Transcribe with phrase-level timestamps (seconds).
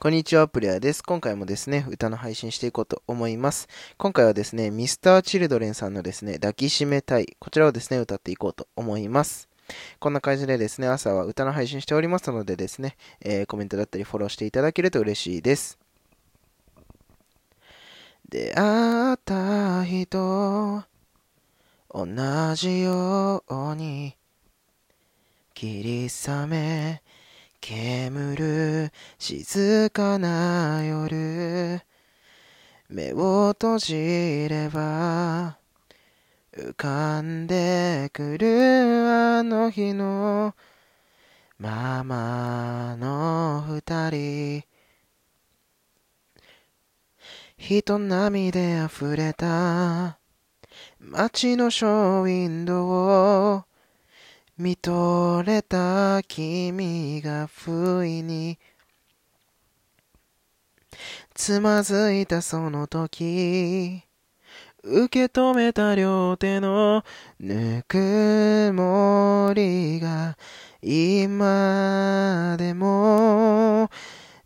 [0.00, 1.02] こんにちは、プレイヤーです。
[1.02, 3.66] 今回もですね、歌の配信していこうと思います。
[3.96, 7.36] 今回はですね、ミスターチルドレンさんのですね、抱きしめたい。
[7.40, 9.48] こちらをですね、歌っていこうと思います。
[9.98, 15.80] こんな感じでですね、朝は歌の配信しておりますのでですね、えー、コメントだったりフォローしていただけると嬉しいです。
[18.28, 20.84] 出会った人、
[21.92, 22.06] 同
[22.54, 24.14] じように、
[25.54, 27.02] 霧雨、
[27.60, 31.82] 煙る静かな夜。
[32.88, 35.58] 目を閉じれば
[36.56, 40.54] 浮かんでくるあの日の
[41.58, 44.64] ままの二人。
[47.58, 50.18] 人波で溢れた
[50.98, 53.67] 街のショーウィンドウ
[54.58, 58.58] 見とれた君が不意に。
[61.32, 64.02] つまずいたその時
[64.82, 67.04] 受け止めた両手の
[67.38, 70.36] ぬくもりが
[70.82, 73.88] 今でも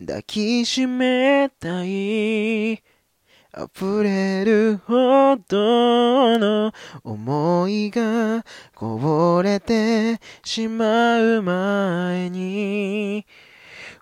[0.00, 2.72] 抱きしめたい。
[2.72, 4.94] 溢れるほ
[5.36, 6.72] どの
[7.04, 13.26] 思いがこぼれてしまう前に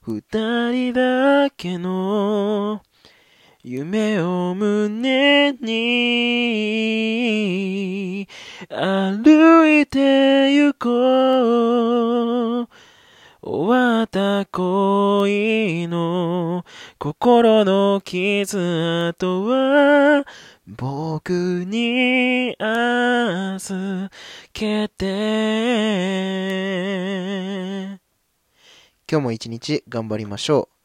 [0.02, 0.22] 二
[0.70, 2.82] 人だけの
[3.62, 5.66] 夢を胸に
[8.68, 12.68] 歩いて行こう。
[13.48, 16.64] 終わった恋の
[16.98, 20.25] 心の傷とは
[20.66, 24.10] 僕に預
[24.52, 25.06] けて
[29.08, 30.75] 今日も一日頑張りましょう。